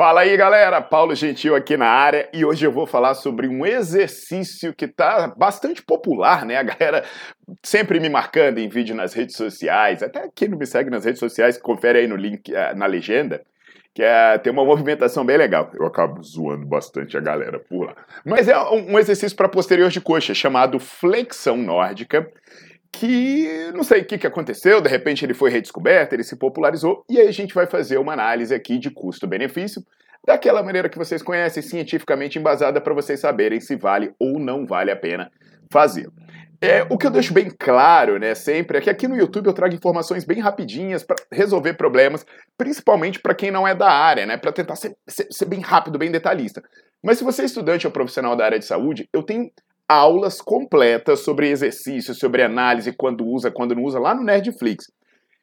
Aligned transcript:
Fala 0.00 0.22
aí 0.22 0.34
galera, 0.34 0.80
Paulo 0.80 1.14
Gentil 1.14 1.54
aqui 1.54 1.76
na 1.76 1.86
área 1.86 2.26
e 2.32 2.42
hoje 2.42 2.64
eu 2.64 2.72
vou 2.72 2.86
falar 2.86 3.12
sobre 3.12 3.46
um 3.46 3.66
exercício 3.66 4.72
que 4.72 4.86
está 4.86 5.28
bastante 5.36 5.82
popular, 5.82 6.46
né? 6.46 6.56
A 6.56 6.62
galera 6.62 7.04
sempre 7.62 8.00
me 8.00 8.08
marcando 8.08 8.56
em 8.56 8.66
vídeo 8.66 8.96
nas 8.96 9.12
redes 9.12 9.36
sociais, 9.36 10.02
até 10.02 10.26
quem 10.34 10.48
não 10.48 10.56
me 10.56 10.64
segue 10.64 10.88
nas 10.88 11.04
redes 11.04 11.20
sociais, 11.20 11.58
confere 11.58 11.98
aí 11.98 12.06
no 12.06 12.16
link 12.16 12.50
eh, 12.50 12.74
na 12.74 12.86
legenda, 12.86 13.42
que 13.94 14.02
é, 14.02 14.38
tem 14.38 14.50
uma 14.50 14.64
movimentação 14.64 15.22
bem 15.22 15.36
legal. 15.36 15.70
Eu 15.78 15.84
acabo 15.84 16.22
zoando 16.22 16.64
bastante 16.64 17.18
a 17.18 17.20
galera 17.20 17.58
por 17.58 17.84
lá. 17.84 17.94
Mas 18.24 18.48
é 18.48 18.58
um 18.58 18.98
exercício 18.98 19.36
para 19.36 19.50
posterior 19.50 19.90
de 19.90 20.00
coxa 20.00 20.32
chamado 20.32 20.78
flexão 20.80 21.58
nórdica 21.58 22.26
que 22.92 23.70
não 23.74 23.82
sei 23.82 24.02
o 24.02 24.04
que, 24.04 24.18
que 24.18 24.26
aconteceu, 24.26 24.80
de 24.80 24.88
repente 24.88 25.24
ele 25.24 25.34
foi 25.34 25.50
redescoberto, 25.50 26.14
ele 26.14 26.24
se 26.24 26.36
popularizou, 26.36 27.04
e 27.08 27.18
aí 27.18 27.28
a 27.28 27.32
gente 27.32 27.54
vai 27.54 27.66
fazer 27.66 27.98
uma 27.98 28.12
análise 28.12 28.54
aqui 28.54 28.78
de 28.78 28.90
custo-benefício, 28.90 29.82
daquela 30.26 30.62
maneira 30.62 30.88
que 30.88 30.98
vocês 30.98 31.22
conhecem, 31.22 31.62
cientificamente 31.62 32.38
embasada, 32.38 32.80
para 32.80 32.94
vocês 32.94 33.20
saberem 33.20 33.60
se 33.60 33.76
vale 33.76 34.12
ou 34.18 34.38
não 34.38 34.66
vale 34.66 34.90
a 34.90 34.96
pena 34.96 35.30
fazê-lo. 35.72 36.12
É, 36.62 36.82
o 36.90 36.98
que 36.98 37.06
eu 37.06 37.10
deixo 37.10 37.32
bem 37.32 37.48
claro, 37.48 38.18
né, 38.18 38.34
sempre, 38.34 38.76
é 38.76 38.80
que 38.82 38.90
aqui 38.90 39.08
no 39.08 39.16
YouTube 39.16 39.46
eu 39.46 39.54
trago 39.54 39.74
informações 39.74 40.24
bem 40.26 40.40
rapidinhas 40.40 41.02
para 41.02 41.16
resolver 41.32 41.72
problemas, 41.72 42.26
principalmente 42.58 43.18
para 43.18 43.34
quem 43.34 43.50
não 43.50 43.66
é 43.66 43.74
da 43.74 43.90
área, 43.90 44.26
né, 44.26 44.36
para 44.36 44.52
tentar 44.52 44.76
ser, 44.76 44.94
ser, 45.08 45.26
ser 45.30 45.46
bem 45.46 45.60
rápido, 45.60 45.98
bem 45.98 46.10
detalhista. 46.10 46.62
Mas 47.02 47.16
se 47.16 47.24
você 47.24 47.42
é 47.42 47.44
estudante 47.46 47.86
ou 47.86 47.92
profissional 47.92 48.36
da 48.36 48.44
área 48.44 48.58
de 48.58 48.66
saúde, 48.66 49.08
eu 49.10 49.22
tenho 49.22 49.50
aulas 49.90 50.40
completas 50.40 51.18
sobre 51.20 51.50
exercício, 51.50 52.14
sobre 52.14 52.44
análise, 52.44 52.92
quando 52.92 53.26
usa, 53.26 53.50
quando 53.50 53.74
não 53.74 53.82
usa, 53.82 53.98
lá 53.98 54.14
no 54.14 54.22
Nerdflix. 54.22 54.84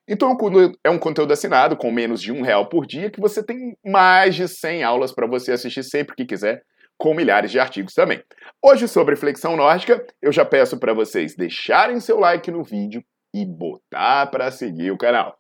Então 0.08 0.38
é 0.86 0.89
um 0.89 0.98
conteúdo 0.98 1.34
assinado 1.34 1.76
com 1.76 1.92
menos 1.92 2.22
de 2.22 2.31
um 2.31 2.42
real 2.42 2.70
por 2.70 2.86
dia 2.86 3.12
que 3.12 3.20
você 3.20 3.44
tem 3.44 3.78
mais 3.86 4.36
de 4.36 4.48
100 4.48 4.84
aulas 4.84 5.12
para 5.12 5.28
você 5.28 5.52
assistir 5.52 5.84
sempre 5.84 6.16
que 6.16 6.26
quiser, 6.26 6.64
com 6.98 7.14
milhares 7.14 7.52
de 7.52 7.60
artigos 7.60 7.94
também. 7.94 8.23
Hoje 8.64 8.88
sobre 8.88 9.17
flexão 9.17 9.58
nórdica, 9.58 10.02
eu 10.22 10.32
já 10.32 10.45
peço 10.45 10.80
para 10.80 10.93
vocês 10.93 11.36
deixarem 11.36 11.99
seu 11.99 12.17
like 12.17 12.49
no 12.49 12.64
vídeo 12.64 13.04
e 13.36 13.45
botar 13.45 14.27
para 14.27 14.49
seguir 14.49 14.92
o 14.92 14.98
canal. 14.98 15.36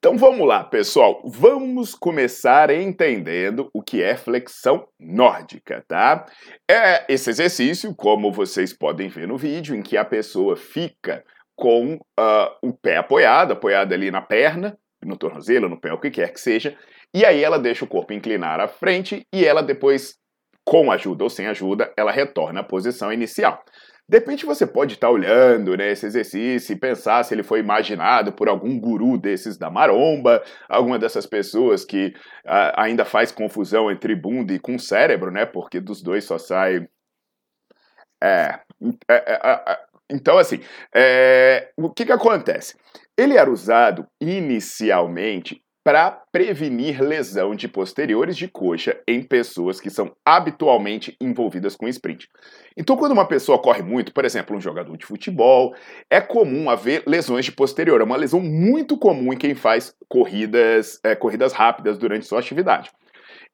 Então 0.00 0.16
vamos 0.16 0.48
lá, 0.48 0.64
pessoal. 0.64 1.20
Vamos 1.26 1.94
começar 1.94 2.70
entendendo 2.70 3.68
o 3.74 3.82
que 3.82 4.02
é 4.02 4.16
flexão 4.16 4.88
nórdica, 4.98 5.84
tá? 5.86 6.24
É 6.66 7.04
esse 7.06 7.28
exercício, 7.28 7.94
como 7.94 8.32
vocês 8.32 8.72
podem 8.72 9.10
ver 9.10 9.28
no 9.28 9.36
vídeo, 9.36 9.76
em 9.76 9.82
que 9.82 9.98
a 9.98 10.04
pessoa 10.04 10.56
fica 10.56 11.22
com 11.54 11.96
uh, 11.96 12.50
o 12.62 12.72
pé 12.72 12.96
apoiado, 12.96 13.52
apoiado 13.52 13.92
ali 13.92 14.10
na 14.10 14.22
perna, 14.22 14.74
no 15.04 15.18
tornozelo, 15.18 15.68
no 15.68 15.78
pé, 15.78 15.92
o 15.92 16.00
que 16.00 16.10
quer 16.10 16.32
que 16.32 16.40
seja, 16.40 16.74
e 17.12 17.22
aí 17.22 17.44
ela 17.44 17.58
deixa 17.58 17.84
o 17.84 17.88
corpo 17.88 18.14
inclinar 18.14 18.58
à 18.58 18.68
frente 18.68 19.26
e 19.30 19.44
ela 19.44 19.62
depois, 19.62 20.14
com 20.64 20.90
ajuda 20.90 21.24
ou 21.24 21.28
sem 21.28 21.46
ajuda, 21.46 21.92
ela 21.94 22.10
retorna 22.10 22.60
à 22.60 22.64
posição 22.64 23.12
inicial. 23.12 23.62
De 24.10 24.18
repente 24.18 24.44
você 24.44 24.66
pode 24.66 24.94
estar 24.94 25.08
olhando 25.08 25.76
né, 25.76 25.92
esse 25.92 26.04
exercício 26.04 26.72
e 26.72 26.76
pensar 26.76 27.22
se 27.22 27.32
ele 27.32 27.44
foi 27.44 27.60
imaginado 27.60 28.32
por 28.32 28.48
algum 28.48 28.76
guru 28.76 29.16
desses 29.16 29.56
da 29.56 29.70
maromba, 29.70 30.42
alguma 30.68 30.98
dessas 30.98 31.26
pessoas 31.26 31.84
que 31.84 32.08
uh, 32.44 32.74
ainda 32.74 33.04
faz 33.04 33.30
confusão 33.30 33.88
entre 33.88 34.16
bunda 34.16 34.52
e 34.52 34.58
com 34.58 34.76
cérebro, 34.80 35.30
né? 35.30 35.46
Porque 35.46 35.78
dos 35.78 36.02
dois 36.02 36.24
só 36.24 36.38
sai. 36.38 36.88
É. 38.20 38.58
é, 39.08 39.14
é, 39.14 39.40
é, 39.44 39.72
é 39.72 39.78
então, 40.10 40.38
assim, 40.38 40.60
é, 40.92 41.70
o 41.76 41.88
que, 41.88 42.04
que 42.04 42.10
acontece? 42.10 42.76
Ele 43.16 43.36
era 43.36 43.48
usado 43.48 44.08
inicialmente 44.20 45.62
para 45.82 46.10
prevenir 46.30 47.00
lesão 47.02 47.54
de 47.54 47.66
posteriores 47.66 48.36
de 48.36 48.46
coxa 48.46 49.00
em 49.08 49.22
pessoas 49.22 49.80
que 49.80 49.88
são 49.88 50.12
habitualmente 50.24 51.16
envolvidas 51.20 51.74
com 51.74 51.88
sprint. 51.88 52.28
Então, 52.76 52.96
quando 52.96 53.12
uma 53.12 53.26
pessoa 53.26 53.60
corre 53.60 53.82
muito, 53.82 54.12
por 54.12 54.24
exemplo, 54.24 54.56
um 54.56 54.60
jogador 54.60 54.96
de 54.96 55.06
futebol, 55.06 55.74
é 56.10 56.20
comum 56.20 56.68
haver 56.68 57.02
lesões 57.06 57.46
de 57.46 57.52
posterior. 57.52 58.00
É 58.00 58.04
uma 58.04 58.16
lesão 58.16 58.40
muito 58.40 58.98
comum 58.98 59.32
em 59.32 59.38
quem 59.38 59.54
faz 59.54 59.94
corridas, 60.08 61.00
é, 61.02 61.14
corridas 61.14 61.52
rápidas 61.52 61.96
durante 61.98 62.26
sua 62.26 62.40
atividade. 62.40 62.90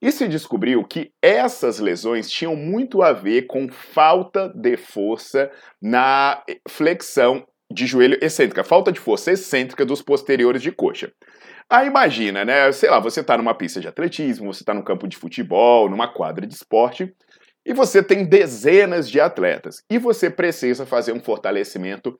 E 0.02 0.12
se 0.12 0.28
descobriu 0.28 0.84
que 0.84 1.12
essas 1.22 1.78
lesões 1.78 2.28
tinham 2.28 2.54
muito 2.54 3.02
a 3.02 3.12
ver 3.12 3.42
com 3.42 3.68
falta 3.68 4.52
de 4.54 4.76
força 4.76 5.50
na 5.80 6.42
flexão 6.68 7.46
de 7.70 7.86
joelho 7.86 8.18
excêntrica, 8.22 8.62
falta 8.62 8.92
de 8.92 9.00
força 9.00 9.32
excêntrica 9.32 9.84
dos 9.84 10.02
posteriores 10.02 10.62
de 10.62 10.70
coxa. 10.70 11.12
Aí 11.68 11.88
imagina, 11.88 12.44
né? 12.44 12.70
Sei 12.72 12.88
lá, 12.88 13.00
você 13.00 13.20
está 13.20 13.36
numa 13.36 13.54
pista 13.54 13.80
de 13.80 13.88
atletismo, 13.88 14.52
você 14.52 14.62
está 14.62 14.72
num 14.72 14.82
campo 14.82 15.08
de 15.08 15.16
futebol, 15.16 15.90
numa 15.90 16.06
quadra 16.06 16.46
de 16.46 16.54
esporte, 16.54 17.12
e 17.64 17.74
você 17.74 18.02
tem 18.02 18.24
dezenas 18.24 19.10
de 19.10 19.20
atletas. 19.20 19.82
E 19.90 19.98
você 19.98 20.30
precisa 20.30 20.86
fazer 20.86 21.12
um 21.12 21.20
fortalecimento 21.20 22.18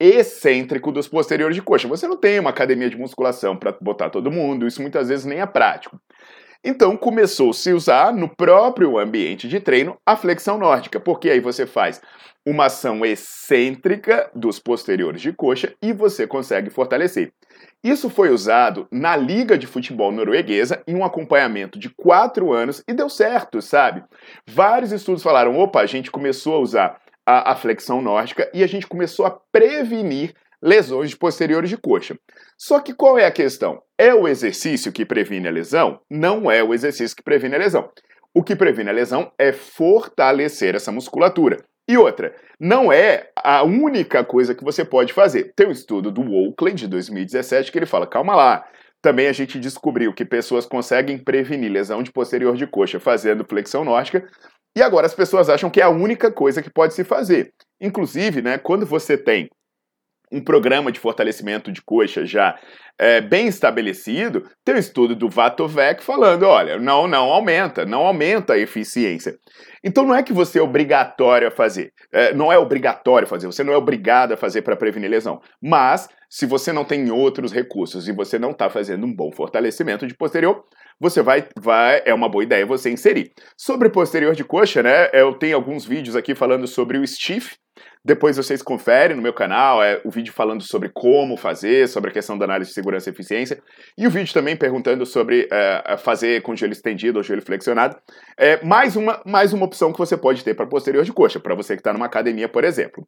excêntrico 0.00 0.90
dos 0.90 1.08
posteriores 1.08 1.54
de 1.54 1.62
coxa. 1.62 1.88
Você 1.88 2.08
não 2.08 2.16
tem 2.16 2.40
uma 2.40 2.50
academia 2.50 2.90
de 2.90 2.96
musculação 2.96 3.56
para 3.56 3.76
botar 3.80 4.10
todo 4.10 4.30
mundo, 4.30 4.66
isso 4.66 4.82
muitas 4.82 5.08
vezes 5.08 5.24
nem 5.24 5.40
é 5.40 5.46
prático. 5.46 6.00
Então 6.64 6.96
começou 6.96 7.48
a 7.48 7.74
usar 7.74 8.12
no 8.12 8.28
próprio 8.28 8.98
ambiente 8.98 9.48
de 9.48 9.60
treino 9.60 9.96
a 10.04 10.16
flexão 10.16 10.58
nórdica, 10.58 10.98
porque 10.98 11.30
aí 11.30 11.40
você 11.40 11.66
faz 11.66 12.00
uma 12.46 12.66
ação 12.66 13.04
excêntrica 13.04 14.30
dos 14.34 14.58
posteriores 14.58 15.20
de 15.20 15.32
coxa 15.32 15.74
e 15.82 15.92
você 15.92 16.26
consegue 16.26 16.70
fortalecer. 16.70 17.32
Isso 17.84 18.10
foi 18.10 18.30
usado 18.30 18.88
na 18.90 19.14
Liga 19.16 19.56
de 19.56 19.66
Futebol 19.66 20.10
Norueguesa 20.10 20.82
em 20.86 20.96
um 20.96 21.04
acompanhamento 21.04 21.78
de 21.78 21.90
quatro 21.90 22.52
anos 22.52 22.82
e 22.88 22.92
deu 22.92 23.08
certo, 23.08 23.60
sabe? 23.62 24.02
Vários 24.48 24.92
estudos 24.92 25.22
falaram: 25.22 25.58
opa, 25.58 25.80
a 25.80 25.86
gente 25.86 26.10
começou 26.10 26.56
a 26.56 26.58
usar 26.58 27.00
a, 27.26 27.52
a 27.52 27.54
flexão 27.54 28.00
nórdica 28.00 28.50
e 28.52 28.64
a 28.64 28.66
gente 28.66 28.86
começou 28.86 29.26
a 29.26 29.38
prevenir 29.52 30.34
lesões 30.62 31.14
posteriores 31.14 31.70
de 31.70 31.76
coxa. 31.76 32.18
Só 32.56 32.80
que 32.80 32.94
qual 32.94 33.18
é 33.18 33.26
a 33.26 33.30
questão? 33.30 33.80
É 33.96 34.14
o 34.14 34.26
exercício 34.26 34.92
que 34.92 35.04
previne 35.04 35.48
a 35.48 35.50
lesão? 35.50 36.00
Não 36.10 36.50
é 36.50 36.62
o 36.62 36.74
exercício 36.74 37.16
que 37.16 37.22
previne 37.22 37.54
a 37.54 37.58
lesão. 37.58 37.90
O 38.34 38.42
que 38.42 38.54
previne 38.54 38.90
a 38.90 38.92
lesão 38.92 39.32
é 39.38 39.52
fortalecer 39.52 40.74
essa 40.74 40.92
musculatura. 40.92 41.64
E 41.88 41.96
outra, 41.96 42.34
não 42.60 42.92
é 42.92 43.30
a 43.36 43.62
única 43.62 44.22
coisa 44.22 44.54
que 44.54 44.62
você 44.62 44.84
pode 44.84 45.12
fazer. 45.12 45.52
Tem 45.56 45.66
um 45.66 45.72
estudo 45.72 46.10
do 46.10 46.20
Oakley 46.20 46.74
de 46.74 46.86
2017 46.86 47.72
que 47.72 47.78
ele 47.78 47.86
fala: 47.86 48.06
calma 48.06 48.36
lá. 48.36 48.64
Também 49.00 49.28
a 49.28 49.32
gente 49.32 49.58
descobriu 49.58 50.12
que 50.12 50.24
pessoas 50.24 50.66
conseguem 50.66 51.18
prevenir 51.18 51.70
lesão 51.70 52.02
de 52.02 52.12
posterior 52.12 52.56
de 52.56 52.66
coxa 52.66 52.98
fazendo 52.98 53.46
flexão 53.48 53.84
nórdica, 53.84 54.28
e 54.76 54.82
agora 54.82 55.06
as 55.06 55.14
pessoas 55.14 55.48
acham 55.48 55.70
que 55.70 55.80
é 55.80 55.84
a 55.84 55.88
única 55.88 56.30
coisa 56.30 56.62
que 56.62 56.70
pode 56.70 56.94
se 56.94 57.04
fazer. 57.04 57.52
Inclusive, 57.80 58.42
né, 58.42 58.58
quando 58.58 58.84
você 58.84 59.16
tem 59.16 59.48
um 60.32 60.42
programa 60.42 60.92
de 60.92 61.00
fortalecimento 61.00 61.72
de 61.72 61.82
coxa 61.82 62.24
já 62.24 62.58
é, 62.98 63.20
bem 63.20 63.46
estabelecido, 63.46 64.44
tem 64.64 64.74
um 64.74 64.78
estudo 64.78 65.14
do 65.14 65.28
Vatovec 65.28 66.02
falando, 66.02 66.42
olha, 66.44 66.78
não, 66.78 67.06
não 67.06 67.30
aumenta, 67.30 67.86
não 67.86 68.00
aumenta 68.00 68.54
a 68.54 68.58
eficiência. 68.58 69.36
Então 69.84 70.04
não 70.04 70.14
é 70.14 70.22
que 70.22 70.32
você 70.32 70.58
é 70.58 70.62
obrigatório 70.62 71.46
a 71.46 71.50
fazer, 71.50 71.92
é, 72.12 72.34
não 72.34 72.52
é 72.52 72.58
obrigatório 72.58 73.28
fazer, 73.28 73.46
você 73.46 73.62
não 73.62 73.72
é 73.72 73.76
obrigado 73.76 74.32
a 74.32 74.36
fazer 74.36 74.62
para 74.62 74.76
prevenir 74.76 75.08
lesão, 75.08 75.40
mas 75.62 76.08
se 76.28 76.44
você 76.44 76.72
não 76.72 76.84
tem 76.84 77.10
outros 77.10 77.52
recursos 77.52 78.08
e 78.08 78.12
você 78.12 78.38
não 78.38 78.50
está 78.50 78.68
fazendo 78.68 79.06
um 79.06 79.14
bom 79.14 79.30
fortalecimento 79.32 80.06
de 80.06 80.16
posterior, 80.16 80.64
você 81.00 81.22
vai, 81.22 81.46
vai, 81.58 82.02
é 82.04 82.12
uma 82.12 82.28
boa 82.28 82.42
ideia 82.42 82.66
você 82.66 82.90
inserir. 82.90 83.32
Sobre 83.56 83.88
posterior 83.88 84.34
de 84.34 84.42
coxa, 84.44 84.82
né, 84.82 85.08
eu 85.12 85.34
tenho 85.34 85.54
alguns 85.54 85.86
vídeos 85.86 86.16
aqui 86.16 86.34
falando 86.34 86.66
sobre 86.66 86.98
o 86.98 87.06
stiff, 87.06 87.56
depois 88.04 88.36
vocês 88.36 88.62
conferem 88.62 89.16
no 89.16 89.22
meu 89.22 89.32
canal, 89.32 89.82
é 89.82 90.00
o 90.04 90.10
vídeo 90.10 90.32
falando 90.32 90.62
sobre 90.62 90.88
como 90.88 91.36
fazer, 91.36 91.88
sobre 91.88 92.10
a 92.10 92.12
questão 92.12 92.38
da 92.38 92.44
análise 92.44 92.70
de 92.70 92.74
segurança 92.74 93.08
e 93.08 93.12
eficiência, 93.12 93.60
e 93.96 94.06
o 94.06 94.10
vídeo 94.10 94.32
também 94.32 94.56
perguntando 94.56 95.04
sobre 95.04 95.48
é, 95.50 95.96
fazer 95.98 96.42
com 96.42 96.56
joelho 96.56 96.72
estendido 96.72 97.18
ou 97.18 97.22
joelho 97.22 97.42
flexionado. 97.42 97.96
É 98.38 98.64
mais 98.64 98.96
uma, 98.96 99.22
mais 99.26 99.52
uma 99.52 99.66
opção 99.66 99.92
que 99.92 99.98
você 99.98 100.16
pode 100.16 100.42
ter 100.44 100.54
para 100.54 100.66
posterior 100.66 101.04
de 101.04 101.12
coxa, 101.12 101.40
para 101.40 101.54
você 101.54 101.74
que 101.74 101.80
está 101.80 101.92
numa 101.92 102.06
academia, 102.06 102.48
por 102.48 102.64
exemplo. 102.64 103.06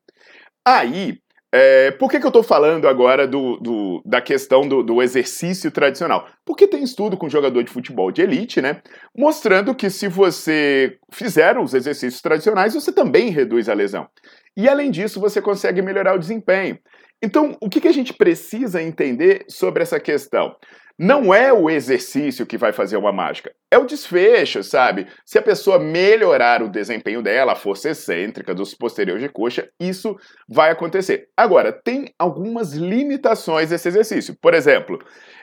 Aí, 0.67 1.19
é, 1.53 1.91
por 1.91 2.09
que, 2.09 2.21
que 2.21 2.25
eu 2.25 2.29
estou 2.29 2.45
falando 2.45 2.87
agora 2.87 3.27
do, 3.27 3.57
do, 3.57 4.03
da 4.07 4.21
questão 4.21 4.69
do, 4.69 4.85
do, 4.85 5.03
exercício 5.03 5.69
tradicional? 5.71 6.29
Porque 6.47 6.67
tem 6.67 6.83
estudo 6.83 7.17
com 7.17 7.29
jogador 7.29 7.65
de 7.65 7.73
futebol 7.73 8.13
de 8.13 8.23
elite, 8.23 8.63
né? 8.63 8.81
Mostrando 9.17 9.75
que 9.75 9.91
se 9.91 10.07
você 10.07 10.97
fizer 11.13 11.59
os 11.59 11.75
exercícios 11.75 12.23
tradicionais, 12.23 12.75
você 12.75 12.93
também 12.93 13.31
reduz 13.31 13.69
a 13.69 13.75
lesão. 13.75 14.07
E 14.57 14.69
além 14.69 14.91
disso, 14.91 15.21
você 15.21 15.41
consegue 15.41 15.83
melhorar 15.83 16.15
o 16.15 16.19
desempenho. 16.19 16.79
Então, 17.23 17.57
o 17.61 17.69
que, 17.69 17.87
a 17.87 17.93
gente 17.93 18.15
precisa 18.15 18.83
entender 18.83 19.45
sobre 19.49 19.83
essa 19.83 20.01
questão? 20.01 20.57
Não 20.99 21.33
é 21.33 21.53
o 21.53 21.71
exercício 21.71 22.47
que 22.47 22.59
vai 22.59 22.73
fazer 22.73 22.97
uma 22.97 23.13
mágica, 23.13 23.53
é 23.71 23.79
o 23.79 23.87
desfecho, 23.87 24.63
sabe? 24.63 25.07
Se 25.25 25.39
a 25.39 25.43
pessoa 25.43 25.79
melhorar 25.79 26.63
o 26.63 26.69
desempenho 26.69 27.23
dela, 27.23 27.53
a 27.53 27.57
força 27.57 27.91
excêntrica 27.91 28.55
dos 28.55 28.75
posteriores 28.75 29.23
de 29.23 29.29
coxa, 29.29 29.69
isso 29.81 30.15
vai 30.47 30.71
acontecer. 30.71 31.29
Agora, 31.35 31.73
tem 31.73 32.13
algumas 32.19 32.75
limitações 32.75 33.71
desse 33.71 33.89
exercício. 33.89 34.37
Por 34.43 34.53
exemplo, 34.53 34.99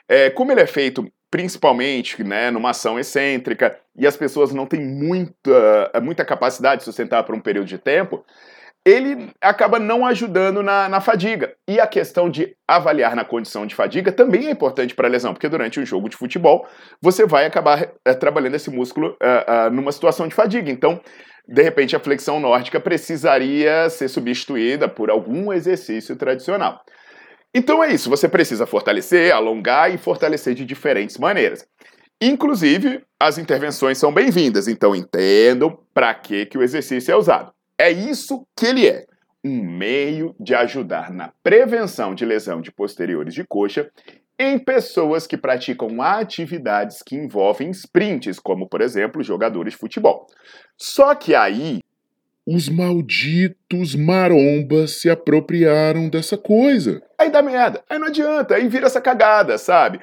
é, 0.08 0.30
como 0.30 0.52
ele 0.52 0.60
é 0.60 0.66
feito 0.66 1.04
principalmente 1.30 2.22
né, 2.24 2.50
numa 2.50 2.70
ação 2.70 2.98
excêntrica 2.98 3.78
e 3.96 4.06
as 4.06 4.16
pessoas 4.16 4.52
não 4.52 4.66
têm 4.66 4.80
muita, 4.80 5.92
muita 6.02 6.24
capacidade 6.24 6.80
de 6.80 6.84
sustentar 6.84 7.22
por 7.24 7.34
um 7.34 7.40
período 7.40 7.66
de 7.66 7.78
tempo, 7.78 8.24
ele 8.88 9.30
acaba 9.38 9.78
não 9.78 10.06
ajudando 10.06 10.62
na, 10.62 10.88
na, 10.88 11.00
fadiga. 11.00 11.52
E 11.68 11.78
a 11.78 11.86
questão 11.86 12.30
de 12.30 12.56
avaliar 12.66 13.14
na 13.14 13.22
condição 13.22 13.66
de 13.66 13.74
fadiga 13.74 14.10
também 14.10 14.46
é 14.46 14.50
importante 14.50 14.94
para 14.94 15.06
a 15.06 15.10
lesão, 15.10 15.34
porque 15.34 15.48
durante 15.48 15.78
um 15.78 15.84
jogo 15.84 16.08
de 16.08 16.16
futebol 16.16 16.66
você 17.00 17.26
vai 17.26 17.44
acabar 17.44 17.92
é, 18.02 18.14
trabalhando 18.14 18.54
esse 18.54 18.70
músculo 18.70 19.14
é, 19.22 19.44
é, 19.46 19.70
numa 19.70 19.92
situação 19.92 20.26
de 20.26 20.34
fadiga. 20.34 20.70
Então, 20.70 21.00
de 21.46 21.62
repente, 21.62 21.94
a 21.94 22.00
flexão 22.00 22.40
nórdica 22.40 22.80
precisaria 22.80 23.90
ser 23.90 24.08
substituída 24.08 24.88
por 24.88 25.10
algum 25.10 25.52
exercício 25.52 26.16
tradicional. 26.16 26.80
Então 27.54 27.82
é 27.84 27.92
isso, 27.92 28.10
você 28.10 28.28
precisa 28.28 28.66
fortalecer, 28.66 29.34
alongar 29.34 29.92
e 29.92 29.98
fortalecer 29.98 30.54
de 30.54 30.64
diferentes 30.64 31.18
maneiras. 31.18 31.66
Inclusive, 32.20 33.02
as 33.20 33.38
intervenções 33.38 33.98
são 33.98 34.12
bem-vindas, 34.12 34.66
então 34.66 34.94
entendam 34.94 35.78
para 35.92 36.12
que, 36.14 36.46
que 36.46 36.58
o 36.58 36.62
exercício 36.62 37.12
é 37.12 37.16
usado. 37.16 37.52
É 37.78 37.90
isso 37.90 38.46
que 38.56 38.66
ele 38.66 38.88
é. 38.88 39.06
Um 39.44 39.62
meio 39.62 40.34
de 40.38 40.54
ajudar 40.54 41.12
na 41.12 41.32
prevenção 41.42 42.14
de 42.14 42.24
lesão 42.24 42.60
de 42.60 42.72
posteriores 42.72 43.32
de 43.32 43.44
coxa 43.44 43.88
em 44.38 44.58
pessoas 44.58 45.26
que 45.26 45.36
praticam 45.36 46.02
atividades 46.02 47.02
que 47.02 47.16
envolvem 47.16 47.70
sprints, 47.70 48.38
como 48.38 48.68
por 48.68 48.80
exemplo 48.80 49.22
jogadores 49.22 49.72
de 49.72 49.78
futebol. 49.78 50.26
Só 50.76 51.14
que 51.14 51.34
aí 51.34 51.80
os 52.46 52.68
malditos 52.68 53.94
marombas 53.94 55.00
se 55.00 55.10
apropriaram 55.10 56.08
dessa 56.08 56.38
coisa. 56.38 57.02
Aí 57.18 57.30
dá 57.30 57.42
merda, 57.42 57.84
aí 57.90 57.98
não 57.98 58.06
adianta, 58.06 58.54
aí 58.54 58.68
vira 58.68 58.86
essa 58.86 59.00
cagada, 59.00 59.58
sabe? 59.58 60.00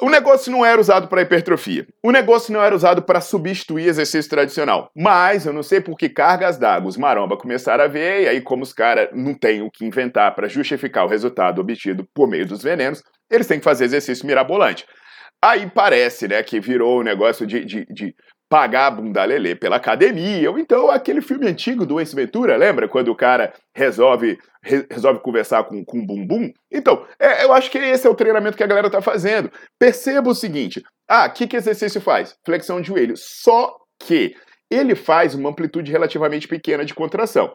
O 0.00 0.10
negócio 0.10 0.52
não 0.52 0.64
era 0.64 0.78
usado 0.78 1.08
para 1.08 1.22
hipertrofia. 1.22 1.86
O 2.02 2.12
negócio 2.12 2.52
não 2.52 2.62
era 2.62 2.76
usado 2.76 3.00
para 3.02 3.18
substituir 3.18 3.88
exercício 3.88 4.28
tradicional. 4.28 4.90
Mas 4.94 5.46
eu 5.46 5.54
não 5.54 5.62
sei 5.62 5.80
por 5.80 5.96
que 5.96 6.10
cargas 6.10 6.58
d'água 6.58 6.88
os 6.88 6.98
maromba 6.98 7.34
começaram 7.36 7.84
a 7.84 7.86
ver, 7.86 8.24
e 8.24 8.28
aí, 8.28 8.40
como 8.42 8.62
os 8.62 8.74
caras 8.74 9.08
não 9.14 9.32
têm 9.32 9.62
o 9.62 9.70
que 9.70 9.86
inventar 9.86 10.34
para 10.34 10.48
justificar 10.48 11.06
o 11.06 11.08
resultado 11.08 11.62
obtido 11.62 12.06
por 12.12 12.28
meio 12.28 12.46
dos 12.46 12.62
venenos, 12.62 13.02
eles 13.30 13.46
têm 13.46 13.58
que 13.58 13.64
fazer 13.64 13.86
exercício 13.86 14.26
mirabolante. 14.26 14.84
Aí 15.42 15.70
parece, 15.74 16.28
né, 16.28 16.42
que 16.42 16.60
virou 16.60 17.00
um 17.00 17.04
negócio 17.04 17.46
de, 17.46 17.64
de, 17.64 17.86
de 17.86 18.14
pagar 18.48 18.86
a 18.86 18.90
bunda 18.90 19.24
lelê 19.24 19.54
pela 19.54 19.76
academia, 19.76 20.50
ou 20.50 20.58
então 20.58 20.90
aquele 20.90 21.20
filme 21.20 21.48
antigo 21.48 21.84
do 21.84 22.00
Ace 22.00 22.14
Ventura, 22.14 22.56
lembra? 22.56 22.88
Quando 22.88 23.08
o 23.08 23.16
cara 23.16 23.52
resolve, 23.74 24.38
re, 24.62 24.86
resolve 24.90 25.20
conversar 25.20 25.64
com, 25.64 25.84
com 25.84 25.98
o 25.98 26.06
bumbum? 26.06 26.52
Então, 26.70 27.04
é, 27.18 27.44
eu 27.44 27.52
acho 27.52 27.70
que 27.70 27.78
esse 27.78 28.06
é 28.06 28.10
o 28.10 28.14
treinamento 28.14 28.56
que 28.56 28.62
a 28.62 28.66
galera 28.66 28.90
tá 28.90 29.02
fazendo. 29.02 29.50
Perceba 29.78 30.30
o 30.30 30.34
seguinte, 30.34 30.82
ah, 31.08 31.26
o 31.26 31.32
que, 31.32 31.46
que 31.46 31.56
exercício 31.56 32.00
faz? 32.00 32.36
Flexão 32.44 32.80
de 32.80 32.88
joelho. 32.88 33.14
Só 33.16 33.76
que 34.00 34.34
ele 34.70 34.94
faz 34.94 35.34
uma 35.34 35.50
amplitude 35.50 35.90
relativamente 35.90 36.46
pequena 36.46 36.84
de 36.84 36.94
contração. 36.94 37.52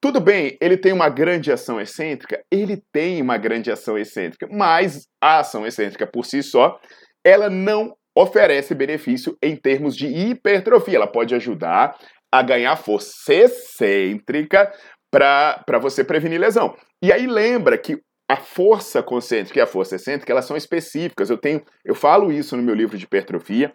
Tudo 0.00 0.20
bem, 0.20 0.56
ele 0.60 0.76
tem 0.76 0.92
uma 0.92 1.08
grande 1.08 1.50
ação 1.50 1.80
excêntrica? 1.80 2.40
Ele 2.52 2.80
tem 2.92 3.20
uma 3.20 3.36
grande 3.36 3.70
ação 3.70 3.98
excêntrica, 3.98 4.46
mas 4.48 5.08
a 5.20 5.40
ação 5.40 5.66
excêntrica 5.66 6.06
por 6.06 6.24
si 6.24 6.40
só, 6.40 6.78
ela 7.24 7.50
não 7.50 7.96
oferece 8.20 8.74
benefício 8.74 9.36
em 9.40 9.54
termos 9.54 9.96
de 9.96 10.06
hipertrofia. 10.06 10.96
Ela 10.96 11.06
pode 11.06 11.34
ajudar 11.34 11.96
a 12.32 12.42
ganhar 12.42 12.76
força 12.76 13.32
excêntrica 13.32 14.72
para 15.10 15.78
você 15.80 16.02
prevenir 16.02 16.40
lesão. 16.40 16.74
E 17.02 17.12
aí 17.12 17.26
lembra 17.26 17.78
que 17.78 17.98
a 18.28 18.36
força 18.36 19.02
concêntrica 19.02 19.58
e 19.58 19.62
a 19.62 19.66
força 19.66 19.96
excêntrica, 19.96 20.32
elas 20.32 20.44
são 20.44 20.56
específicas. 20.56 21.30
Eu 21.30 21.38
tenho, 21.38 21.62
eu 21.84 21.94
falo 21.94 22.30
isso 22.32 22.56
no 22.56 22.62
meu 22.62 22.74
livro 22.74 22.98
de 22.98 23.04
hipertrofia 23.04 23.72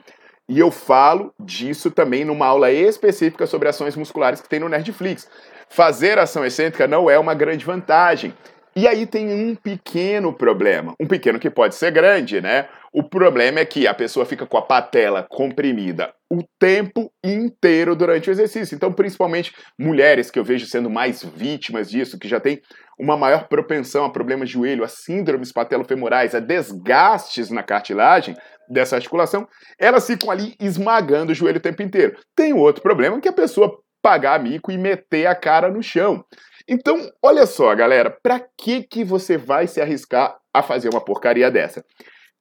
e 0.48 0.60
eu 0.60 0.70
falo 0.70 1.34
disso 1.40 1.90
também 1.90 2.26
numa 2.26 2.46
aula 2.46 2.70
específica 2.70 3.48
sobre 3.48 3.70
ações 3.70 3.96
musculares 3.96 4.42
que 4.42 4.50
tem 4.50 4.60
no 4.60 4.70
Nerdflix. 4.70 5.28
Fazer 5.70 6.20
ação 6.20 6.46
excêntrica 6.46 6.86
não 6.86 7.10
é 7.10 7.18
uma 7.18 7.34
grande 7.34 7.66
vantagem. 7.66 8.34
E 8.76 8.88
aí 8.88 9.06
tem 9.06 9.32
um 9.32 9.56
pequeno 9.56 10.34
problema, 10.34 10.96
um 11.00 11.08
pequeno 11.08 11.40
que 11.40 11.50
pode 11.50 11.76
ser 11.76 11.92
grande, 11.92 12.42
né? 12.42 12.68
O 12.92 13.04
problema 13.04 13.60
é 13.60 13.66
que 13.66 13.88
a 13.88 13.94
pessoa 13.94 14.26
fica 14.26 14.46
com 14.46 14.58
a 14.58 14.62
patela 14.62 15.26
comprimida 15.30 16.14
o 16.32 16.44
tempo 16.60 17.12
inteiro 17.24 17.96
durante 17.96 18.30
o 18.30 18.32
exercício. 18.32 18.76
Então, 18.76 18.92
principalmente 18.92 19.54
mulheres 19.80 20.32
que 20.32 20.40
eu 20.40 20.44
vejo 20.44 20.66
sendo 20.66 20.90
mais 20.90 21.24
vítimas 21.24 21.90
disso, 21.90 22.18
que 22.18 22.28
já 22.28 22.40
tem 22.40 22.60
uma 23.00 23.16
maior 23.16 23.48
propensão 23.48 24.06
a 24.06 24.12
problemas 24.12 24.50
de 24.50 24.54
joelho, 24.54 24.84
a 24.84 24.88
síndromes 24.88 25.52
patelofemorais, 25.52 26.34
a 26.34 26.40
desgastes 26.40 27.52
na 27.52 27.62
cartilagem 27.62 28.36
dessa 28.70 28.96
articulação, 28.96 29.48
elas 29.80 30.08
ficam 30.08 30.32
ali 30.32 30.56
esmagando 30.60 31.32
o 31.32 31.36
joelho 31.36 31.58
o 31.58 31.62
tempo 31.62 31.84
inteiro. 31.84 32.18
Tem 32.36 32.54
outro 32.54 32.82
problema 32.82 33.20
que 33.22 33.28
a 33.28 33.34
pessoa 33.34 33.80
pagar 34.04 34.38
mico 34.38 34.70
e 34.70 34.78
meter 34.78 35.26
a 35.26 35.34
cara 35.34 35.72
no 35.72 35.82
chão. 35.82 36.24
Então, 36.68 37.10
olha 37.24 37.46
só, 37.46 37.74
galera, 37.74 38.16
para 38.22 38.46
que 38.60 38.84
que 38.84 39.04
você 39.04 39.38
vai 39.38 39.66
se 39.66 39.82
arriscar 39.82 40.38
a 40.54 40.62
fazer 40.62 40.90
uma 40.90 41.04
porcaria 41.04 41.50
dessa? 41.50 41.84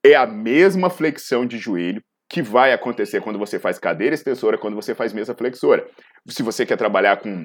É 0.04 0.14
a 0.14 0.26
mesma 0.26 0.90
flexão 0.90 1.47
de 1.47 1.59
joelho 1.59 2.02
que 2.28 2.42
vai 2.42 2.73
acontecer 2.73 3.21
quando 3.21 3.38
você 3.38 3.61
faz 3.61 3.78
cadeira 3.78 4.14
extensora, 4.14 4.59
quando 4.59 4.75
você 4.75 4.95
faz 4.95 5.12
mesa 5.12 5.35
flexora. 5.35 5.88
Se 6.28 6.42
você 6.42 6.66
quer 6.66 6.76
trabalhar 6.76 7.19
com 7.19 7.45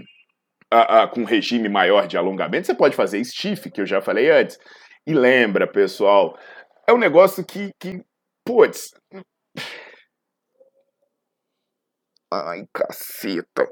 uh, 0.74 1.04
uh, 1.04 1.10
com 1.12 1.22
um 1.22 1.26
regime 1.26 1.70
maior 1.70 2.08
de 2.08 2.18
alongamento, 2.18 2.66
você 2.66 2.74
pode 2.74 2.96
fazer 2.96 3.24
stiff, 3.24 3.70
que 3.70 3.82
eu 3.82 3.86
já 3.86 4.02
falei 4.02 4.32
antes. 4.32 4.58
E 5.06 5.14
lembra, 5.14 5.68
pessoal, 5.68 6.38
é 6.88 6.94
um 6.94 6.98
negócio 6.98 7.46
que, 7.46 7.72
que 7.80 8.02
putz... 8.44 8.92
Ai, 12.32 12.66
caceta 12.74 13.68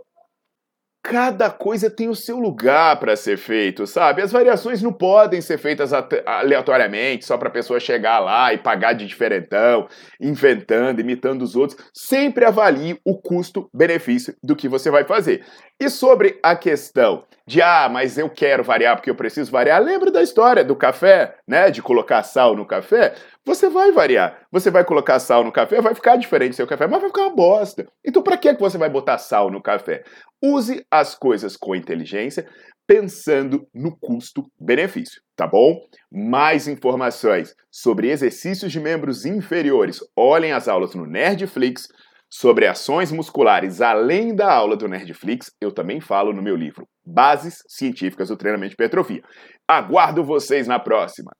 cada 1.07 1.51
coisa 1.51 1.87
tem 1.87 2.09
o 2.09 2.15
seu 2.15 2.39
lugar 2.39 2.99
para 2.99 3.15
ser 3.15 3.37
feito, 3.37 3.85
sabe? 3.85 4.23
As 4.23 4.31
variações 4.31 4.81
não 4.81 4.91
podem 4.91 5.39
ser 5.39 5.59
feitas 5.59 5.91
aleatoriamente, 5.93 7.25
só 7.25 7.37
para 7.37 7.47
a 7.47 7.51
pessoa 7.51 7.79
chegar 7.79 8.17
lá 8.17 8.51
e 8.51 8.57
pagar 8.57 8.93
de 8.93 9.05
diferentão, 9.05 9.87
inventando, 10.19 10.99
imitando 10.99 11.43
os 11.43 11.55
outros. 11.55 11.79
Sempre 11.93 12.43
avalie 12.43 12.99
o 13.05 13.15
custo-benefício 13.15 14.35
do 14.43 14.55
que 14.55 14.67
você 14.67 14.89
vai 14.89 15.03
fazer. 15.03 15.45
E 15.79 15.91
sobre 15.91 16.39
a 16.41 16.55
questão 16.55 17.23
de 17.47 17.61
ah, 17.61 17.87
mas 17.87 18.17
eu 18.17 18.27
quero 18.27 18.63
variar 18.63 18.95
porque 18.95 19.09
eu 19.09 19.15
preciso 19.15 19.51
variar. 19.51 19.81
Lembra 19.81 20.09
da 20.09 20.23
história 20.23 20.63
do 20.63 20.75
café, 20.75 21.35
né? 21.47 21.69
De 21.69 21.81
colocar 21.81 22.23
sal 22.23 22.55
no 22.55 22.65
café? 22.65 23.13
Você 23.45 23.69
vai 23.69 23.91
variar. 23.91 24.47
Você 24.51 24.71
vai 24.71 24.83
colocar 24.83 25.19
sal 25.19 25.43
no 25.43 25.51
café, 25.51 25.79
vai 25.79 25.93
ficar 25.93 26.15
diferente 26.15 26.55
seu 26.55 26.65
café, 26.65 26.87
mas 26.87 26.99
vai 26.99 27.09
ficar 27.09 27.21
uma 27.23 27.35
bosta. 27.35 27.85
Então, 28.03 28.23
para 28.23 28.37
que 28.37 28.51
você 28.53 28.77
vai 28.79 28.89
botar 28.89 29.19
sal 29.19 29.51
no 29.51 29.61
café? 29.61 30.03
Use 30.43 30.83
as 30.89 31.13
coisas 31.13 31.55
com 31.55 31.75
inteligência, 31.75 32.47
pensando 32.87 33.67
no 33.73 33.95
custo-benefício, 33.95 35.21
tá 35.35 35.47
bom? 35.47 35.79
Mais 36.11 36.67
informações 36.67 37.55
sobre 37.71 38.09
exercícios 38.09 38.71
de 38.71 38.79
membros 38.79 39.25
inferiores, 39.25 39.99
olhem 40.15 40.51
as 40.51 40.67
aulas 40.67 40.95
no 40.95 41.05
Nerdflix. 41.05 41.87
Sobre 42.29 42.67
ações 42.67 43.11
musculares, 43.11 43.81
além 43.81 44.35
da 44.35 44.51
aula 44.51 44.75
do 44.75 44.87
Nerdflix, 44.87 45.51
eu 45.61 45.71
também 45.71 46.01
falo 46.01 46.33
no 46.33 46.41
meu 46.41 46.55
livro 46.55 46.87
Bases 47.05 47.59
Científicas 47.67 48.29
do 48.29 48.37
Treinamento 48.37 48.69
de 48.69 48.73
Hipertrofia. 48.73 49.21
Aguardo 49.67 50.23
vocês 50.23 50.67
na 50.67 50.79
próxima! 50.79 51.31